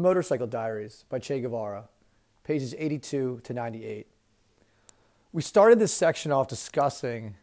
[0.00, 1.88] Motorcycle Diaries by Che Guevara,
[2.44, 4.06] pages 82 to 98.
[5.32, 7.36] We started this section off discussing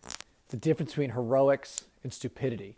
[0.49, 2.77] the difference between heroics and stupidity.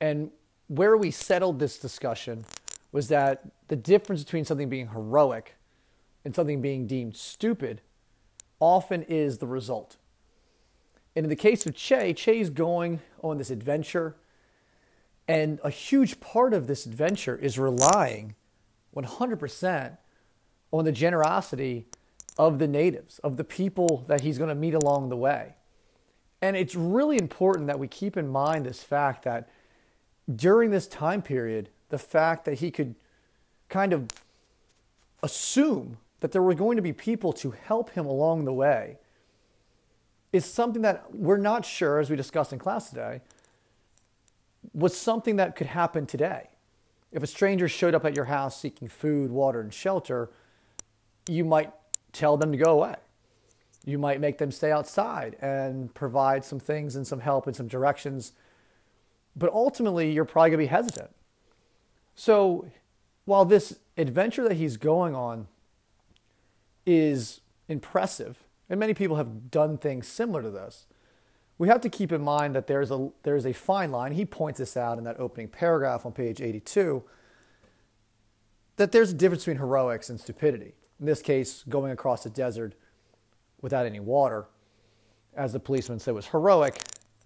[0.00, 0.30] And
[0.68, 2.44] where we settled this discussion
[2.92, 5.56] was that the difference between something being heroic
[6.24, 7.82] and something being deemed stupid
[8.58, 9.96] often is the result.
[11.16, 14.16] And in the case of Che, Che's going on this adventure,
[15.26, 18.34] and a huge part of this adventure is relying
[18.94, 19.96] 100%
[20.72, 21.86] on the generosity
[22.38, 25.54] of the natives, of the people that he's going to meet along the way.
[26.42, 29.48] And it's really important that we keep in mind this fact that
[30.34, 32.94] during this time period, the fact that he could
[33.68, 34.08] kind of
[35.22, 38.98] assume that there were going to be people to help him along the way
[40.32, 43.20] is something that we're not sure, as we discussed in class today,
[44.72, 46.48] was something that could happen today.
[47.12, 50.30] If a stranger showed up at your house seeking food, water, and shelter,
[51.28, 51.72] you might
[52.12, 52.96] tell them to go away.
[53.84, 57.66] You might make them stay outside and provide some things and some help and some
[57.66, 58.32] directions.
[59.34, 61.10] But ultimately, you're probably going to be hesitant.
[62.14, 62.70] So,
[63.24, 65.46] while this adventure that he's going on
[66.84, 70.86] is impressive, and many people have done things similar to this,
[71.60, 74.12] we have to keep in mind that there's a, there's a fine line.
[74.12, 77.02] He points this out in that opening paragraph on page 82
[78.76, 80.72] that there's a difference between heroics and stupidity.
[80.98, 82.72] In this case, going across the desert
[83.60, 84.46] without any water,
[85.36, 86.80] as the policeman said, was heroic.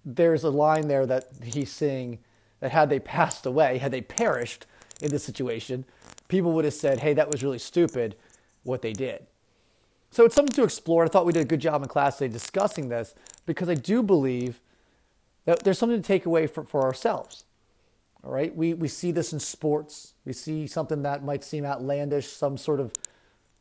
[0.05, 2.19] There's a line there that he's saying
[2.59, 4.67] that had they passed away, had they perished
[5.01, 5.85] in this situation,
[6.27, 8.17] people would have said, hey, that was really stupid
[8.65, 9.29] what they did.
[10.11, 11.05] So it's something to explore.
[11.05, 13.15] I thought we did a good job in class today discussing this
[13.47, 14.61] because I do believe
[15.45, 17.45] that there's something to take away for, for ourselves.
[18.25, 20.15] All right, we, we see this in sports.
[20.25, 22.93] We see something that might seem outlandish, some sort of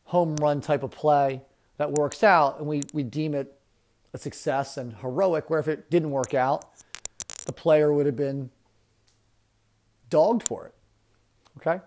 [0.05, 1.41] home run type of play
[1.77, 3.59] that works out, and we, we deem it
[4.13, 6.65] a success and heroic, where if it didn't work out,
[7.45, 8.51] the player would have been
[10.09, 10.73] dogged for it.
[11.57, 11.83] Okay?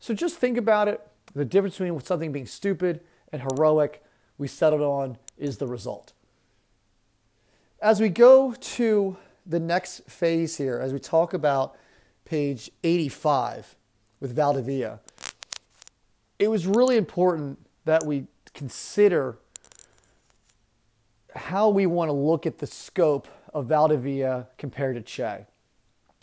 [0.00, 1.06] So just think about it.
[1.34, 3.00] The difference between something being stupid
[3.30, 4.02] and heroic,
[4.38, 6.14] we settled on, is the result.
[7.80, 9.16] As we go to
[9.46, 11.76] the next phase here, as we talk about
[12.24, 13.76] page 85
[14.18, 14.98] with Valdivia,
[16.40, 19.38] it was really important that we consider
[21.36, 25.46] how we want to look at the scope of Valdivia compared to Che.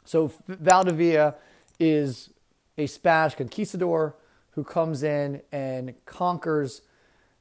[0.04, 1.36] So Valdivia
[1.80, 2.32] is
[2.78, 4.18] a Spanish conquistador
[4.52, 6.82] who comes in and conquers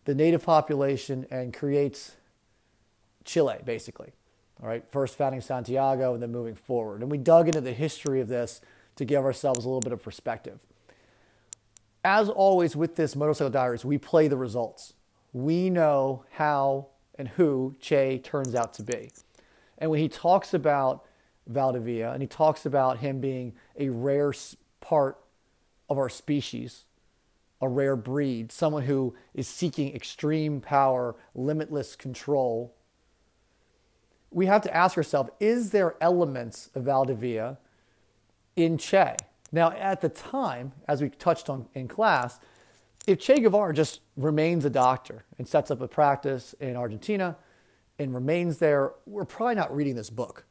[0.04, 2.12] the native population and creates
[3.24, 4.12] Chile, basically.
[4.62, 7.02] All right, first founding Santiago and then moving forward.
[7.02, 8.60] And we dug into the history of this
[8.96, 10.60] to give ourselves a little bit of perspective.
[12.04, 14.92] As always with this motorcycle diaries, we play the results.
[15.32, 19.10] We know how and who Che turns out to be.
[19.78, 21.04] And when he talks about
[21.46, 24.32] Valdivia and he talks about him being a rare
[24.80, 25.18] part
[25.88, 26.84] of our species,
[27.60, 32.74] a rare breed, someone who is seeking extreme power, limitless control,
[34.34, 37.56] we have to ask ourselves is there elements of Valdivia
[38.56, 39.16] in Che?
[39.52, 42.40] Now, at the time, as we touched on in class,
[43.06, 47.36] if Che Guevara just remains a doctor and sets up a practice in Argentina
[47.98, 50.44] and remains there, we're probably not reading this book.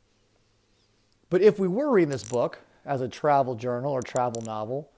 [1.29, 4.89] But if we were reading this book as a travel journal or travel novel,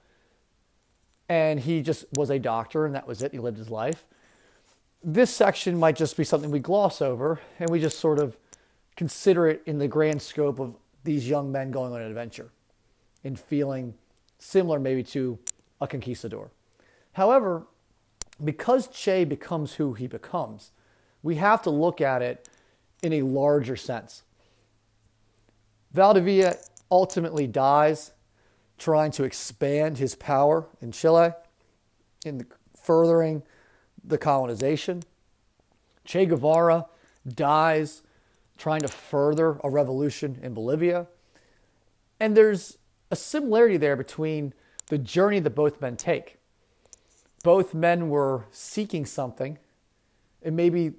[1.28, 4.04] and he just was a doctor and that was it, he lived his life,
[5.02, 8.38] this section might just be something we gloss over and we just sort of
[8.96, 12.50] consider it in the grand scope of these young men going on an adventure
[13.22, 13.94] and feeling
[14.38, 15.38] similar maybe to
[15.80, 16.50] a conquistador.
[17.12, 17.66] However,
[18.42, 20.72] because Che becomes who he becomes,
[21.22, 22.48] we have to look at it
[23.02, 24.22] in a larger sense.
[25.92, 26.56] Valdivia
[26.90, 28.12] ultimately dies
[28.78, 31.32] trying to expand his power in Chile,
[32.24, 32.46] in
[32.80, 33.42] furthering
[34.04, 35.02] the colonization.
[36.04, 36.86] Che Guevara
[37.26, 38.02] dies
[38.56, 41.06] trying to further a revolution in Bolivia.
[42.20, 42.78] And there's
[43.10, 44.54] a similarity there between
[44.88, 46.38] the journey that both men take.
[47.42, 49.58] Both men were seeking something,
[50.42, 50.94] and maybe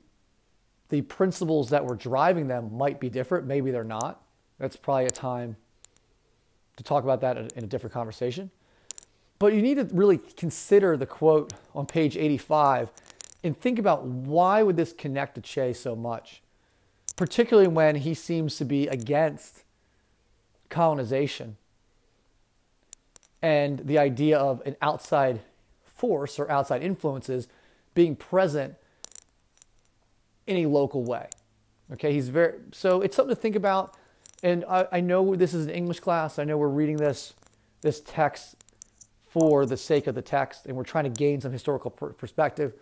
[0.89, 3.45] the principles that were driving them might be different.
[3.45, 4.21] Maybe they're not.
[4.57, 5.57] That's probably a time
[6.77, 8.51] to talk about that in a different conversation.
[9.39, 12.91] But you need to really consider the quote on page 85
[13.43, 16.41] and think about why would this connect to Che so much?
[17.17, 19.63] Particularly when he seems to be against
[20.69, 21.57] colonization
[23.41, 25.41] and the idea of an outside
[25.85, 27.47] force or outside influences
[27.93, 28.75] being present
[30.45, 31.27] in a local way.
[31.91, 33.95] Okay, he's very so it's something to think about.
[34.43, 36.37] And I, I know this is an English class.
[36.37, 37.33] I know we're reading this
[37.81, 38.55] this text
[39.29, 42.73] for the sake of the text, and we're trying to gain some historical per- perspective.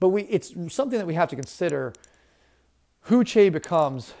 [0.00, 1.92] But we, it's something that we have to consider
[3.02, 4.14] who Che becomes.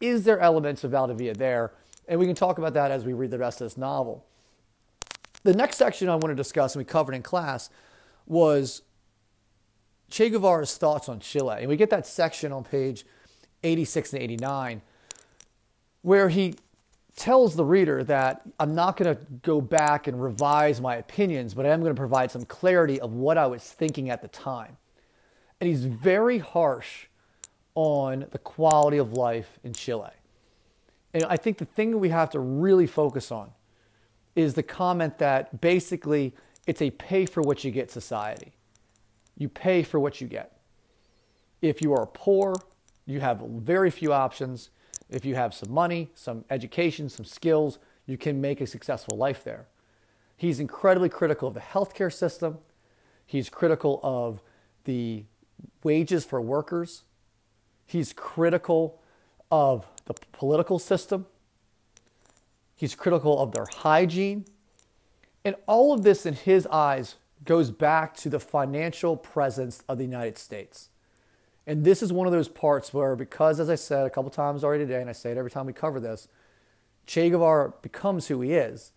[0.00, 1.72] Is there elements of Valdivia there?
[2.06, 4.24] And we can talk about that as we read the rest of this novel.
[5.42, 7.70] The next section I want to discuss, and we covered in class,
[8.26, 8.82] was
[10.10, 11.56] Che Guevara's thoughts on Chile.
[11.60, 13.04] And we get that section on page
[13.62, 14.82] 86 and 89,
[16.02, 16.54] where he
[17.16, 21.66] tells the reader that I'm not going to go back and revise my opinions, but
[21.66, 24.76] I am going to provide some clarity of what I was thinking at the time.
[25.60, 27.06] And he's very harsh
[27.78, 30.10] on the quality of life in Chile.
[31.14, 33.52] And I think the thing that we have to really focus on
[34.34, 36.34] is the comment that basically
[36.66, 38.54] it's a pay for what you get society.
[39.36, 40.58] You pay for what you get.
[41.62, 42.56] If you are poor,
[43.06, 44.70] you have very few options.
[45.08, 49.44] If you have some money, some education, some skills, you can make a successful life
[49.44, 49.66] there.
[50.36, 52.58] He's incredibly critical of the healthcare system.
[53.24, 54.40] He's critical of
[54.82, 55.26] the
[55.84, 57.04] wages for workers.
[57.88, 59.00] He's critical
[59.50, 61.24] of the political system.
[62.76, 64.44] He's critical of their hygiene.
[65.42, 67.14] And all of this, in his eyes,
[67.46, 70.90] goes back to the financial presence of the United States.
[71.66, 74.62] And this is one of those parts where, because as I said a couple times
[74.62, 76.28] already today, and I say it every time we cover this,
[77.06, 78.92] Che Guevara becomes who he is.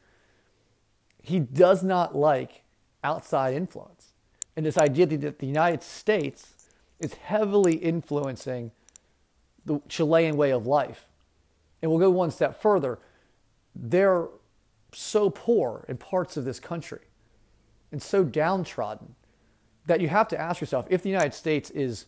[1.23, 2.63] He does not like
[3.05, 4.09] outside influence.
[4.57, 6.67] And this idea that the United States
[6.99, 8.71] is heavily influencing
[9.65, 11.07] the Chilean way of life.
[11.81, 12.99] And we'll go one step further.
[13.75, 14.27] They're
[14.93, 16.99] so poor in parts of this country
[17.91, 19.15] and so downtrodden
[19.85, 22.05] that you have to ask yourself if the United States is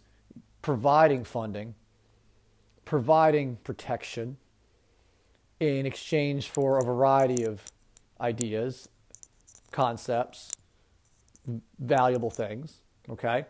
[0.62, 1.76] providing funding,
[2.86, 4.38] providing protection
[5.60, 7.64] in exchange for a variety of
[8.20, 8.90] ideas,
[9.72, 10.52] concepts,
[11.80, 12.78] valuable things.
[13.10, 13.46] Okay?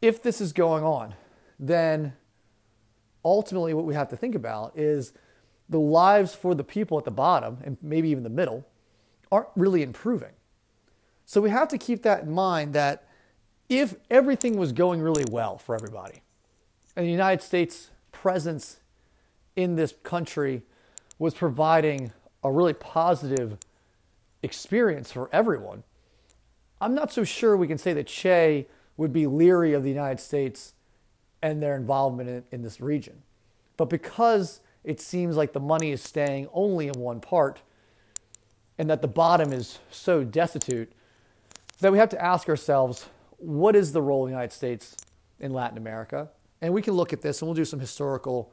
[0.00, 1.14] If this is going on,
[1.58, 2.14] then
[3.24, 5.12] ultimately what we have to think about is
[5.68, 8.66] the lives for the people at the bottom and maybe even the middle
[9.32, 10.32] aren't really improving.
[11.24, 13.08] So we have to keep that in mind that
[13.68, 16.22] if everything was going really well for everybody,
[16.94, 18.78] and the United States presence
[19.56, 20.62] in this country
[21.18, 22.12] was providing
[22.42, 23.56] a really positive
[24.42, 25.82] experience for everyone,
[26.80, 28.66] I'm not so sure we can say that Che
[28.96, 30.73] would be leery of the United States
[31.44, 33.22] and their involvement in, in this region.
[33.76, 37.60] But because it seems like the money is staying only in one part
[38.78, 40.90] and that the bottom is so destitute,
[41.80, 44.96] that we have to ask ourselves what is the role of the United States
[45.38, 46.30] in Latin America?
[46.62, 48.50] And we can look at this and we'll do some historical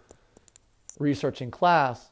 [0.99, 2.09] research in class.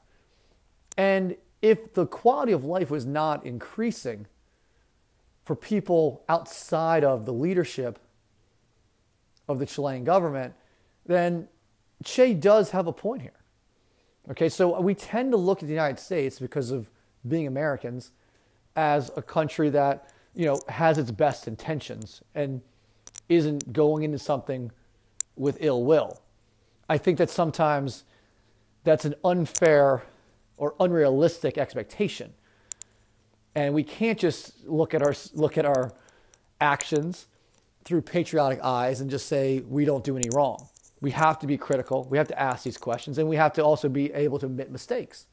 [0.98, 4.28] And if the quality of life was not increasing
[5.44, 8.00] for people outside of the leadership
[9.46, 10.54] of the Chilean government,
[11.10, 11.48] then
[12.04, 13.34] Che does have a point here.
[14.30, 16.90] Okay, so we tend to look at the United States because of
[17.28, 18.12] being Americans
[18.76, 22.62] as a country that you know, has its best intentions and
[23.28, 24.72] isn't going into something
[25.36, 26.22] with ill will.
[26.88, 28.04] I think that sometimes
[28.84, 30.04] that's an unfair
[30.58, 32.34] or unrealistic expectation.
[33.56, 35.92] And we can't just look at our look at our
[36.62, 37.26] actions
[37.84, 40.68] through patriotic eyes and just say we don't do any wrong.
[41.02, 42.08] We have to be critical.
[42.10, 44.72] We have to ask these questions and we have to also be able to admit
[44.72, 45.28] mistakes.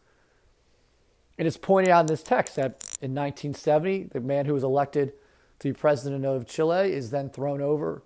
[1.38, 5.12] And it's pointed out in this text that in 1970, the man who was elected
[5.58, 8.02] to be president of Chile is then thrown over,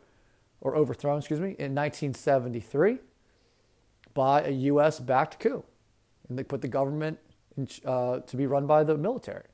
[0.60, 2.98] or overthrown, excuse me, in 1973
[4.14, 4.98] by a U.S.
[4.98, 5.64] backed coup.
[6.28, 7.18] And they put the government
[7.56, 9.44] in, uh, to be run by the military.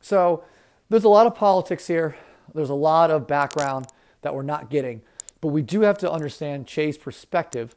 [0.00, 0.44] So
[0.88, 2.16] there's a lot of politics here.
[2.54, 3.86] There's a lot of background
[4.22, 5.02] that we're not getting.
[5.40, 7.74] But we do have to understand Che's perspective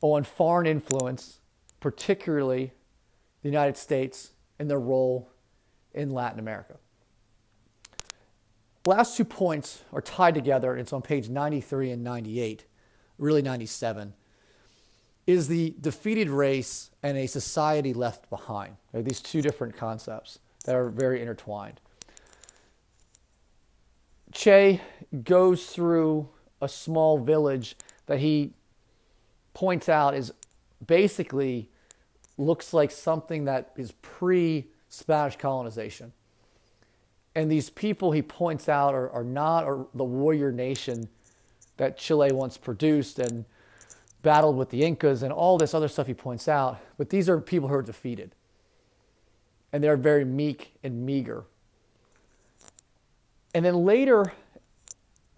[0.00, 1.40] on foreign influence,
[1.80, 2.72] particularly
[3.42, 5.30] the United States and their role
[5.94, 6.76] in Latin America.
[8.86, 10.72] Last two points are tied together.
[10.72, 12.64] and It's on page 93 and 98,
[13.18, 14.14] really 97.
[15.26, 18.76] Is the defeated race and a society left behind?
[18.92, 19.04] Right?
[19.04, 21.80] These two different concepts that are very intertwined.
[24.32, 24.80] Che
[25.24, 26.28] goes through
[26.60, 28.52] a small village that he
[29.54, 30.32] points out is
[30.86, 31.70] basically
[32.36, 36.12] looks like something that is pre Spanish colonization.
[37.34, 41.08] And these people he points out are, are not are the warrior nation
[41.76, 43.44] that Chile once produced and
[44.22, 46.78] battled with the Incas and all this other stuff he points out.
[46.96, 48.34] But these are people who are defeated.
[49.72, 51.44] And they're very meek and meager.
[53.58, 54.32] And then later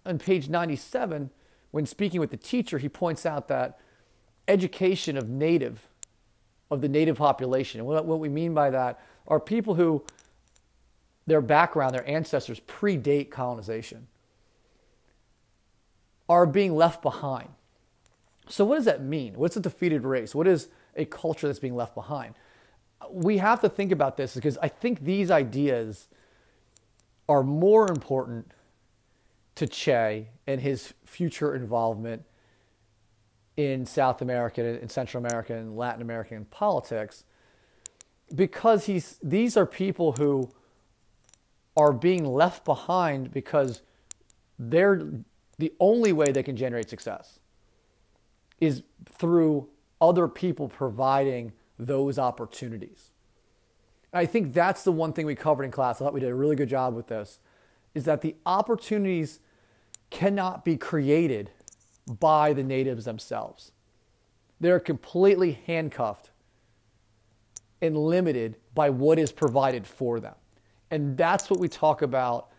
[0.05, 1.31] on page 97,
[1.71, 3.79] when speaking with the teacher, he points out that
[4.47, 5.87] education of native,
[6.69, 10.05] of the native population, and what, what we mean by that are people who
[11.25, 14.05] their background, their ancestors predate colonization,
[16.29, 17.49] are being left behind.
[18.47, 19.33] So, what does that mean?
[19.33, 20.35] What's a defeated race?
[20.35, 22.35] What is a culture that's being left behind?
[23.09, 26.07] We have to think about this because I think these ideas
[27.27, 28.51] are more important
[29.55, 32.23] to Che and his future involvement
[33.57, 37.25] in South American and Central American and Latin American politics
[38.33, 40.49] because he's these are people who
[41.75, 43.81] are being left behind because
[44.57, 45.01] they're
[45.57, 47.39] the only way they can generate success
[48.59, 53.10] is through other people providing those opportunities.
[54.13, 56.01] I think that's the one thing we covered in class.
[56.01, 57.39] I thought we did a really good job with this
[57.93, 59.39] is that the opportunities
[60.09, 61.51] cannot be created
[62.19, 63.71] by the natives themselves.
[64.59, 66.31] They're completely handcuffed
[67.81, 70.35] and limited by what is provided for them.
[70.91, 72.49] And that's what we talk about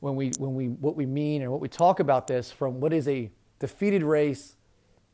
[0.00, 2.92] when we when we what we mean and what we talk about this from what
[2.92, 4.56] is a defeated race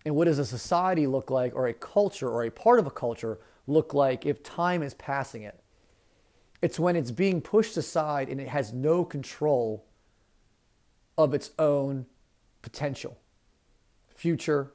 [0.05, 2.91] and what does a society look like or a culture or a part of a
[2.91, 5.62] culture look like if time is passing it.
[6.63, 9.85] It's when it's being pushed aside and it has no control
[11.19, 12.07] of its own
[12.63, 13.19] potential,
[14.09, 14.73] future,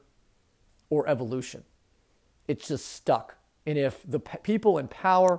[0.90, 1.64] or evolution.
[2.46, 3.36] It's just stuck.
[3.66, 5.38] And if the people in power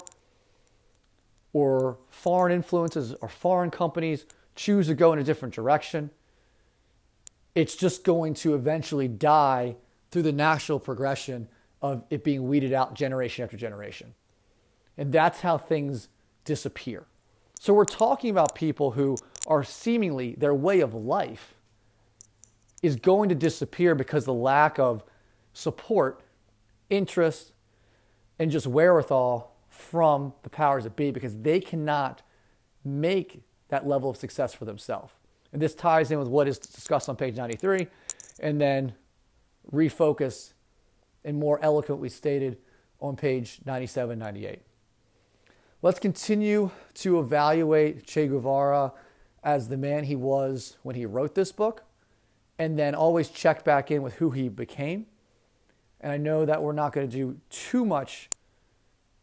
[1.53, 4.25] or foreign influences or foreign companies
[4.55, 6.09] choose to go in a different direction,
[7.55, 9.75] it's just going to eventually die
[10.11, 11.47] through the natural progression
[11.81, 14.13] of it being weeded out generation after generation.
[14.97, 16.09] And that's how things
[16.49, 17.05] disappear.
[17.59, 21.53] So we're talking about people who are seemingly their way of life
[22.81, 25.03] is going to disappear because the lack of
[25.53, 26.21] support,
[26.89, 27.53] interest,
[28.39, 32.23] and just wherewithal from the powers that be because they cannot
[32.83, 35.13] make that level of success for themselves.
[35.53, 37.85] And this ties in with what is discussed on page 93
[38.39, 38.93] and then
[39.71, 40.53] refocus
[41.23, 42.57] and more eloquently stated
[42.99, 44.61] on page 97 98.
[45.81, 48.91] Let's continue to evaluate Che Guevara
[49.41, 51.83] as the man he was when he wrote this book,
[52.57, 55.05] and then always check back in with who he became.
[56.01, 58.29] And I know that we're not going to do too much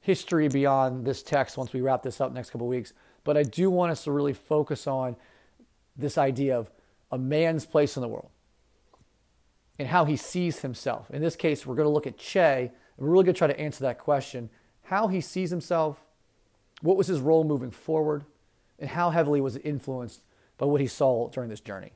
[0.00, 3.70] history beyond this text once we wrap this up next couple weeks, but I do
[3.70, 5.16] want us to really focus on
[5.94, 6.70] this idea of
[7.12, 8.30] a man's place in the world
[9.78, 11.10] and how he sees himself.
[11.10, 13.60] In this case, we're going to look at Che, we're really going to try to
[13.60, 14.48] answer that question
[14.84, 16.05] how he sees himself,
[16.82, 18.24] what was his role moving forward?
[18.78, 20.22] And how heavily was it influenced
[20.58, 21.92] by what he saw during this journey?